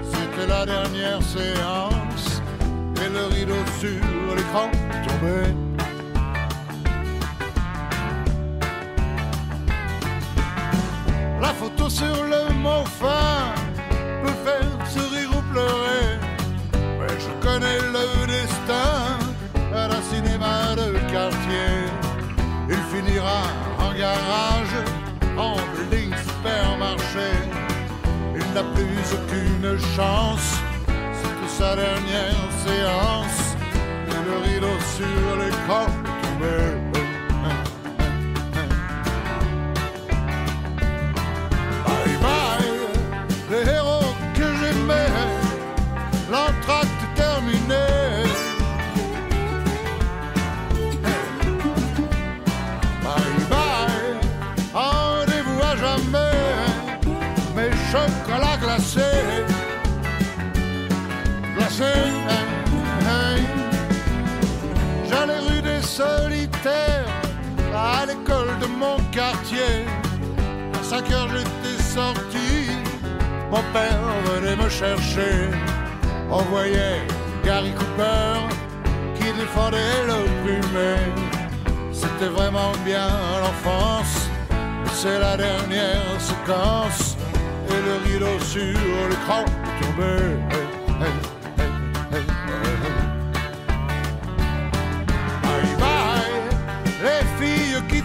[0.03, 2.41] c'était la dernière séance.
[3.03, 4.69] Et le rideau sur l'écran
[5.07, 5.53] tombait.
[11.41, 13.53] La photo sur le mot fin
[14.23, 16.19] peut faire sourire ou pleurer.
[16.99, 19.20] Mais je connais le destin
[28.85, 30.59] plus aucune chance,
[31.47, 33.55] sa dernière séance
[34.07, 35.85] et le rideau sur l'écran
[36.21, 36.41] tombé.
[36.41, 36.80] Bye
[65.09, 67.05] J'allais rue des solitaires,
[67.75, 69.85] à l'école de mon quartier.
[70.79, 72.69] À 5 heures j'étais sorti,
[73.49, 75.49] mon père venait me chercher.
[76.29, 77.01] On voyait
[77.43, 78.39] Gary Cooper
[79.15, 80.95] qui défendait l'opprimé.
[81.91, 83.09] C'était vraiment bien
[83.41, 84.29] l'enfance,
[84.93, 87.17] c'est la dernière séquence.
[87.69, 89.45] Et le rideau sur l'écran
[89.79, 90.60] tombé.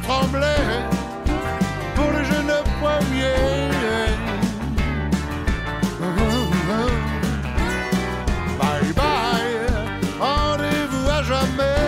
[0.06, 0.80] Tremblaient
[1.94, 3.34] pour le jeune premier.
[8.58, 9.66] Bye bye,
[10.20, 11.82] rendez-vous à jamais,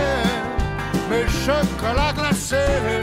[1.09, 3.01] mes chocolats glacés,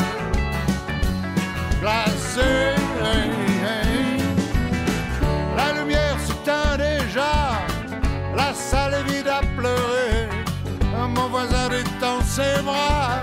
[1.80, 2.74] glacés.
[5.56, 7.34] La lumière s'éteint déjà,
[8.36, 10.28] la salle est vide à pleurer.
[11.14, 13.22] Mon voisin détend ses bras,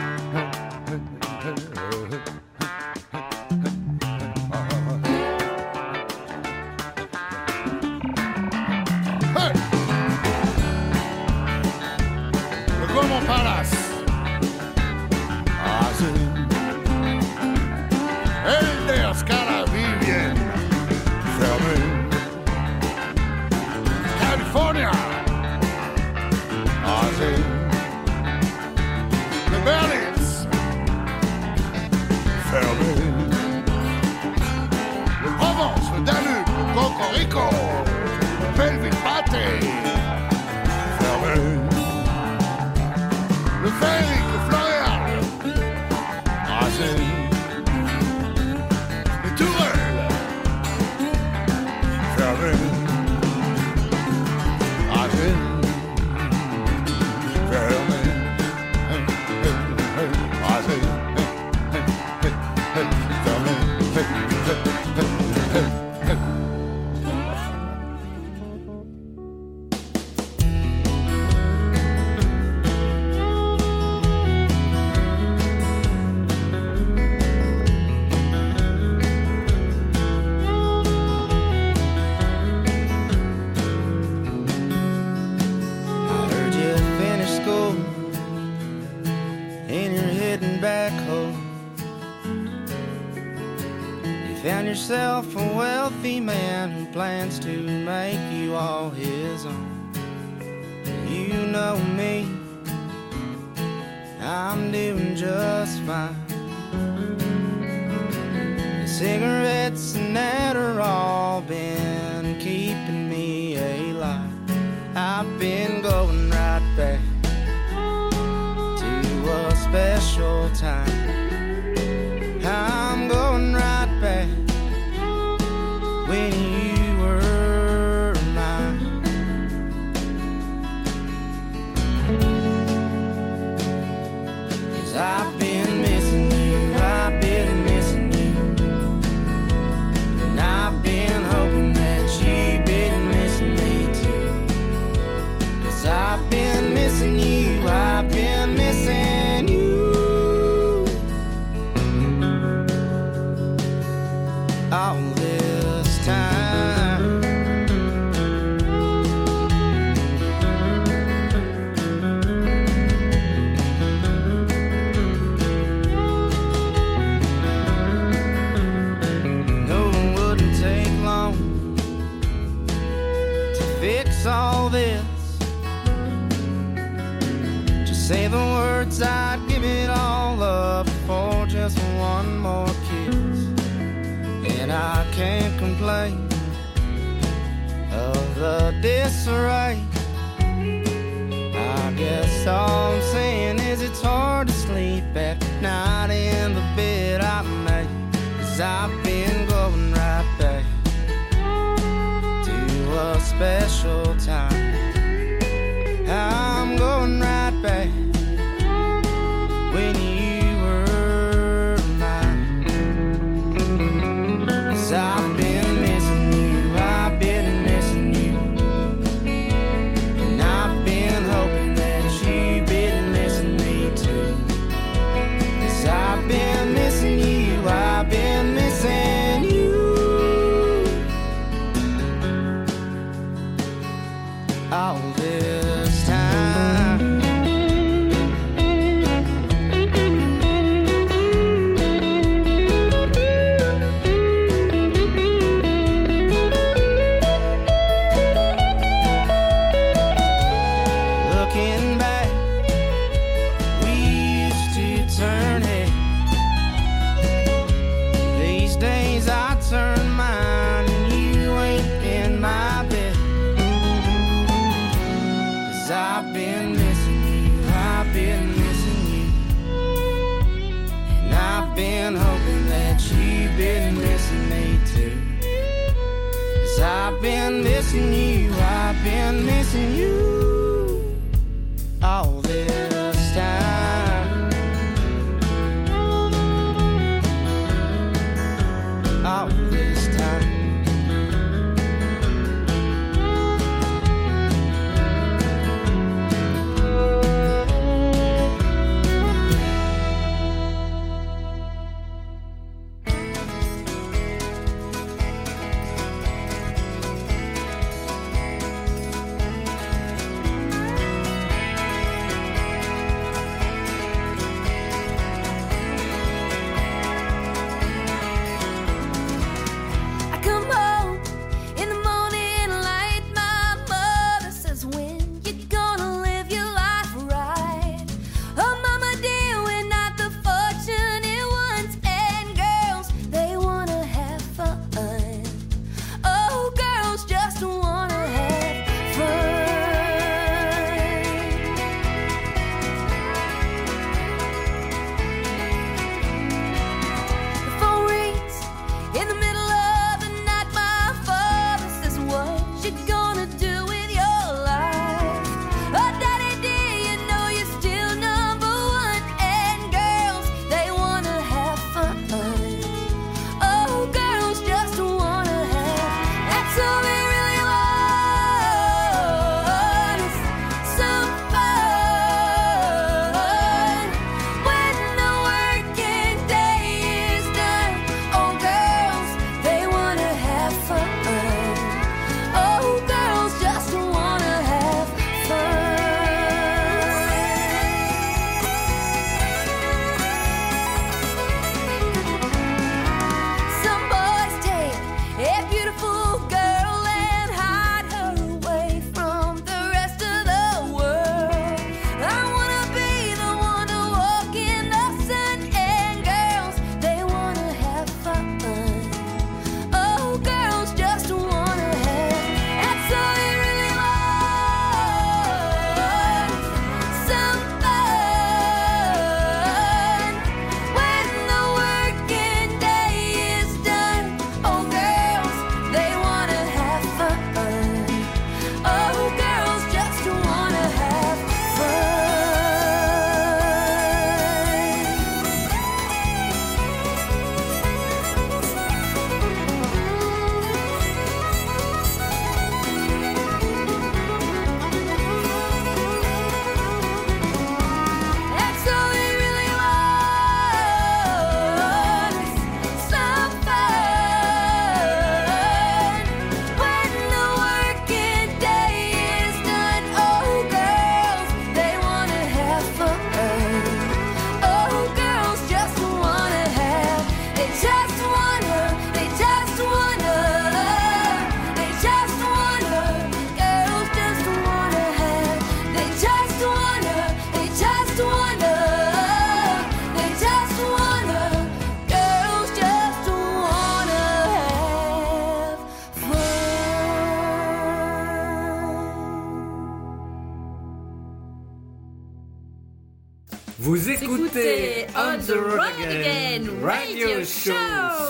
[214.91, 215.20] Cause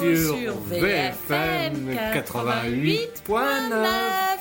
[0.02, 4.40] sur VFM 88.9.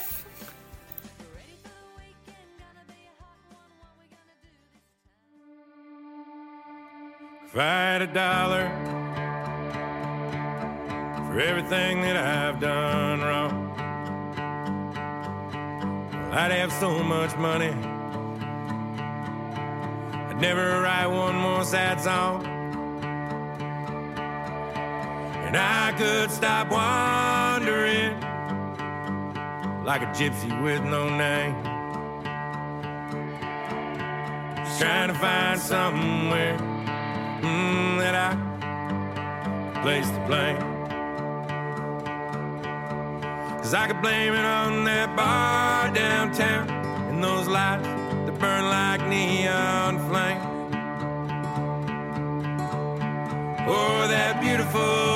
[7.47, 8.69] If I had a dollar
[11.27, 13.75] for everything that I've done wrong,
[16.13, 17.71] well, I'd have so much money.
[20.29, 22.40] I'd never write one more sad song.
[25.51, 28.13] And I could stop wandering
[29.85, 31.57] like a gypsy with no name.
[34.55, 40.61] Just trying to find somewhere mm, that I place to blame.
[43.59, 49.05] Cause I could blame it on that bar downtown and those lights that burn like
[49.09, 50.43] neon flame.
[53.69, 55.10] Or that beautiful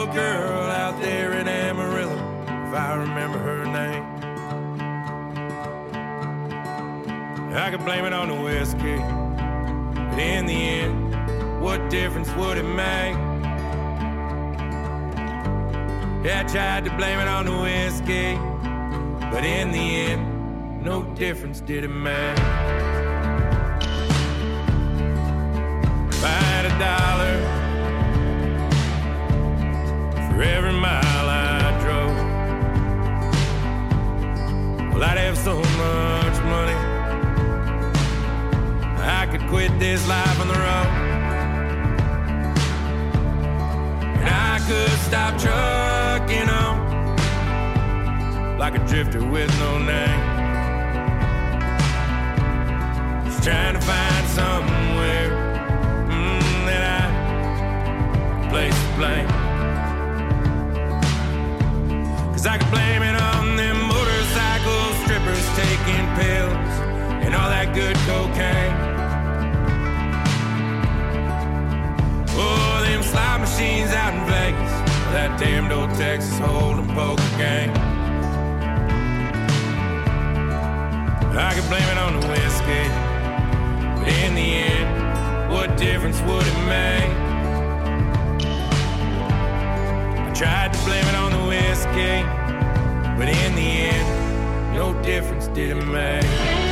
[2.76, 4.04] I remember her name.
[7.54, 11.14] I could blame it on the whiskey, but in the end,
[11.62, 13.16] what difference would it make?
[16.24, 18.34] Yeah, I tried to blame it on the whiskey,
[19.30, 22.38] but in the end, no difference did it make.
[26.24, 27.36] Had a dollar
[30.32, 31.43] for every mile I
[34.94, 36.78] well, I'd have so much money.
[39.02, 40.88] I could quit this life on the road.
[44.18, 46.94] And I could stop trucking on
[48.56, 50.20] like a drifter with no name.
[53.26, 55.30] Just trying to find somewhere
[56.08, 59.28] mm, that I place to blame.
[62.32, 63.33] Cause I could blame it on
[65.64, 66.74] taking pills
[67.24, 68.76] and all that good cocaine.
[72.36, 74.72] Oh, them slot machines out in Vegas,
[75.14, 77.72] that damned old Texas Hold'em poker game.
[81.36, 82.86] I could blame it on the whiskey,
[83.98, 87.10] but in the end, what difference would it make?
[90.26, 92.22] I tried to blame it on the whiskey,
[93.18, 94.23] but in the end,
[94.74, 96.63] no difference did it make.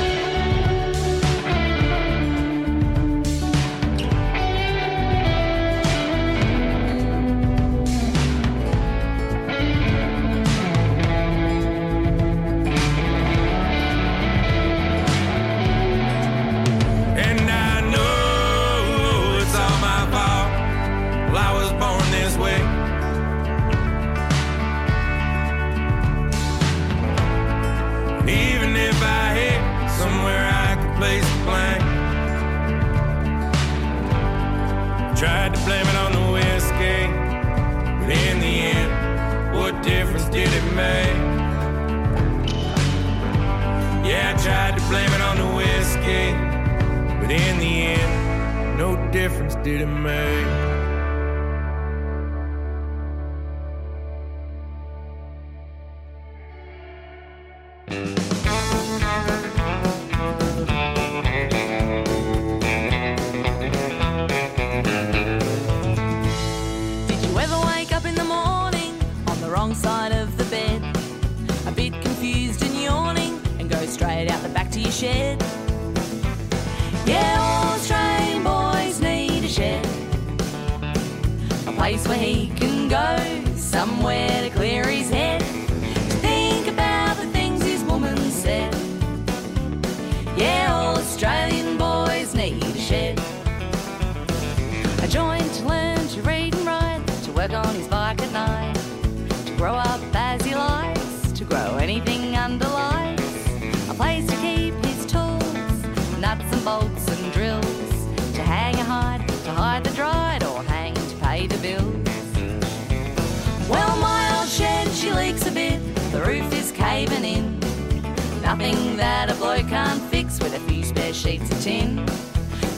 [121.23, 122.05] Sheets of tin.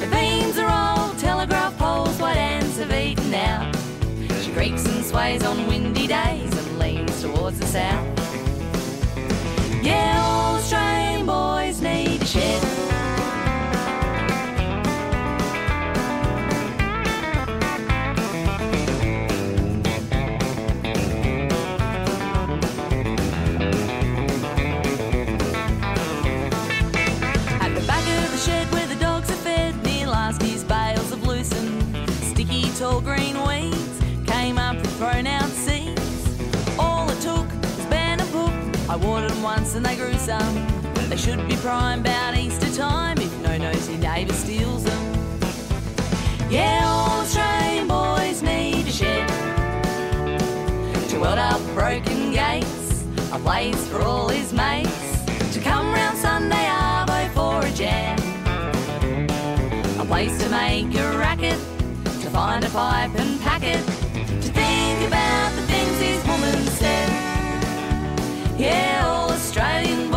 [0.01, 3.75] The beams are old, telegraph poles, white ants have eaten out.
[4.43, 8.07] She creaks and sways on windy days and leans towards the south.
[9.83, 12.74] Yeah, all Australian boys need a shed.
[40.25, 40.55] Some.
[41.11, 45.03] They should be prime about Easter time if no nosy neighbour steals them.
[46.51, 49.29] Yeah, all Australian boys need a shed
[51.11, 56.69] to weld up broken gates, a place for all his mates to come round Sunday
[56.71, 58.19] arvo for a jam,
[60.01, 61.59] a place to make a racket,
[62.23, 63.85] to find a pipe and pack it,
[64.41, 67.11] to think about the things his woman said.
[68.59, 69.24] Yeah,
[69.57, 70.11] Australian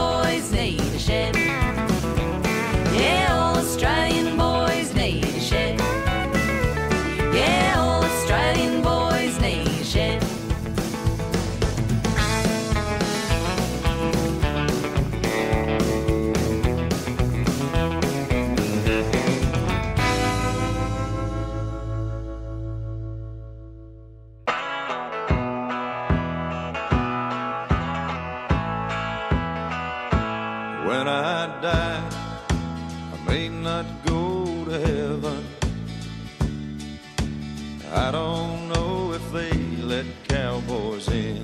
[41.18, 41.44] in.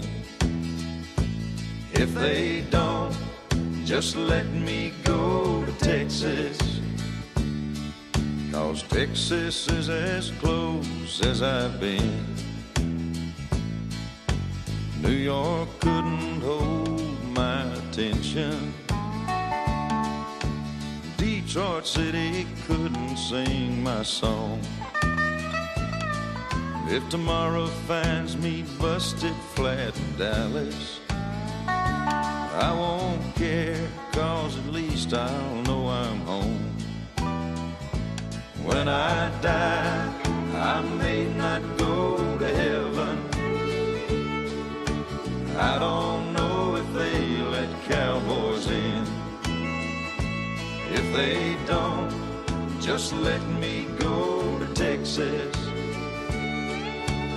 [1.93, 3.15] If they don't,
[3.85, 6.57] just let me go to Texas.
[8.51, 12.25] Cause Texas is as close as I've been.
[15.01, 18.73] New York couldn't hold my attention.
[21.17, 24.59] Detroit City couldn't sing my song.
[26.85, 30.99] If tomorrow finds me busted flat in Dallas,
[31.65, 36.75] I won't care, cause at least I'll know I'm home.
[38.63, 40.13] When I die,
[40.55, 43.17] I may not go to heaven.
[45.57, 49.05] I don't know if they let cowboys in.
[50.91, 52.11] If they don't,
[52.81, 55.52] just let me go to Texas.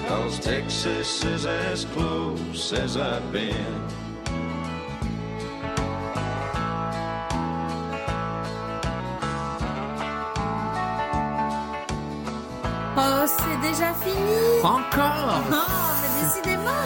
[0.09, 3.83] Cause Texas is as close as I've been.
[12.97, 14.63] Oh, c'est déjà fini.
[14.63, 15.43] Encore?
[15.53, 15.86] Oh,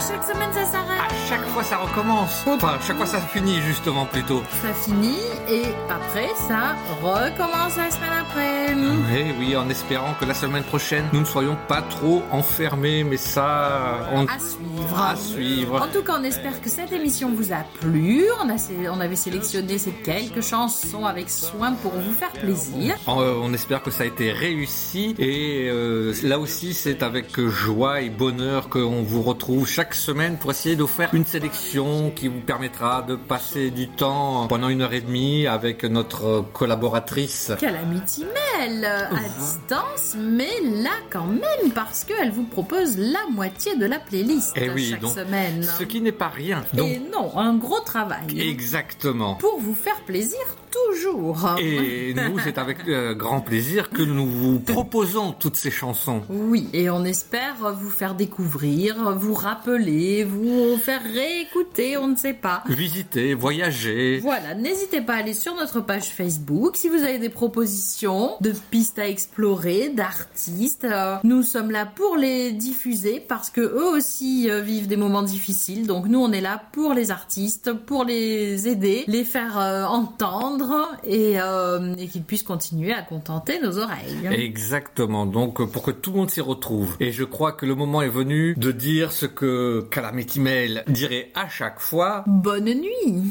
[0.00, 1.00] chaque semaine ça s'arrête.
[1.00, 2.44] À chaque fois ça recommence.
[2.46, 4.42] Enfin, chaque fois ça finit justement plutôt.
[4.62, 8.74] Ça finit et après ça recommence la semaine après.
[8.74, 13.16] Oui, oui, en espérant que la semaine prochaine nous ne soyons pas trop enfermés, mais
[13.16, 14.24] ça, on...
[14.24, 14.69] À suivre.
[14.96, 15.80] À suivre.
[15.82, 18.24] En tout cas, on espère que cette émission vous a plu.
[18.42, 22.96] On, a, sé- on avait sélectionné ces quelques chansons avec soin pour vous faire plaisir.
[23.08, 28.00] Euh, on espère que ça a été réussi et euh, là aussi c'est avec joie
[28.02, 32.40] et bonheur qu'on vous retrouve chaque semaine pour essayer de faire une sélection qui vous
[32.40, 37.52] permettra de passer du temps pendant une heure et demie avec notre collaboratrice.
[37.60, 39.08] Calamity Mel à
[39.38, 40.50] distance, mais
[40.82, 44.90] là quand même parce qu'elle vous propose la moitié de la playlist Et Eh oui,
[44.90, 45.62] chaque donc semaine.
[45.62, 46.64] ce qui n'est pas rien.
[46.74, 48.40] Donc Et non, un gros travail.
[48.40, 49.34] exactement.
[49.36, 50.38] Pour vous faire plaisir
[50.70, 51.56] toujours.
[51.60, 56.22] Et nous, c'est avec euh, grand plaisir que nous vous proposons toutes ces chansons.
[56.28, 62.34] Oui, et on espère vous faire découvrir, vous rappeler, vous faire réécouter, on ne sait
[62.34, 62.62] pas.
[62.68, 64.18] Visiter, voyager.
[64.20, 68.52] Voilà, n'hésitez pas à aller sur notre page Facebook si vous avez des propositions de
[68.70, 70.84] pistes à explorer, d'artistes.
[70.84, 75.22] euh, nous sommes là pour les diffuser parce que eux aussi euh, vivent des moments
[75.22, 75.86] difficiles.
[75.86, 80.59] Donc nous, on est là pour les artistes, pour les aider, les faire euh, entendre
[81.04, 84.28] et, euh, et qu'ils puissent continuer à contenter nos oreilles.
[84.30, 86.96] Exactement, donc euh, pour que tout le monde s'y retrouve.
[87.00, 91.30] Et je crois que le moment est venu de dire ce que Calamity Mail dirait
[91.34, 92.24] à chaque fois.
[92.26, 93.22] Bonne nuit